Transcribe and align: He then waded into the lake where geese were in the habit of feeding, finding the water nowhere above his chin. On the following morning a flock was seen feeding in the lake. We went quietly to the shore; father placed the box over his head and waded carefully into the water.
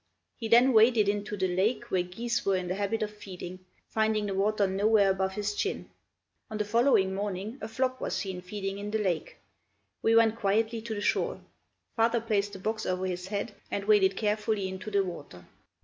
He 0.35 0.47
then 0.47 0.73
waded 0.73 1.07
into 1.07 1.37
the 1.37 1.55
lake 1.55 1.91
where 1.91 2.01
geese 2.01 2.43
were 2.43 2.55
in 2.55 2.67
the 2.69 2.73
habit 2.73 3.03
of 3.03 3.15
feeding, 3.15 3.59
finding 3.87 4.25
the 4.25 4.33
water 4.33 4.65
nowhere 4.65 5.11
above 5.11 5.33
his 5.33 5.53
chin. 5.53 5.91
On 6.49 6.57
the 6.57 6.65
following 6.65 7.13
morning 7.13 7.59
a 7.61 7.67
flock 7.67 8.01
was 8.01 8.15
seen 8.15 8.41
feeding 8.41 8.79
in 8.79 8.89
the 8.89 8.97
lake. 8.97 9.37
We 10.01 10.15
went 10.15 10.37
quietly 10.37 10.81
to 10.81 10.95
the 10.95 11.01
shore; 11.01 11.39
father 11.95 12.19
placed 12.19 12.53
the 12.53 12.57
box 12.57 12.83
over 12.83 13.05
his 13.05 13.27
head 13.27 13.53
and 13.69 13.85
waded 13.85 14.17
carefully 14.17 14.67
into 14.67 14.89
the 14.89 15.03
water. 15.03 15.45